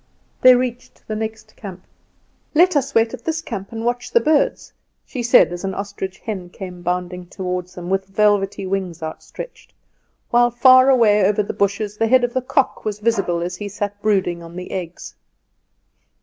They 0.41 0.55
reached 0.55 1.07
the 1.07 1.15
next 1.15 1.55
camp. 1.55 1.83
"Let 2.55 2.75
us 2.75 2.95
wait 2.95 3.13
at 3.13 3.23
this 3.23 3.39
camp 3.39 3.71
and 3.71 3.85
watch 3.85 4.09
the 4.09 4.19
birds," 4.19 4.73
she 5.05 5.21
said, 5.21 5.53
as 5.53 5.63
an 5.63 5.75
ostrich 5.75 6.17
hen 6.17 6.49
came 6.49 6.81
bounding 6.81 7.27
toward 7.27 7.67
them 7.67 7.87
with 7.87 8.07
velvety 8.07 8.65
wings 8.65 9.03
outstretched, 9.03 9.75
while 10.31 10.49
far 10.49 10.89
away 10.89 11.23
over 11.23 11.43
the 11.43 11.53
bushes 11.53 11.97
the 11.97 12.07
head 12.07 12.23
of 12.23 12.33
the 12.33 12.41
cock 12.41 12.83
was 12.83 12.97
visible 12.97 13.41
as 13.41 13.57
he 13.57 13.69
sat 13.69 14.01
brooding 14.01 14.41
on 14.41 14.55
the 14.55 14.71
eggs. 14.71 15.13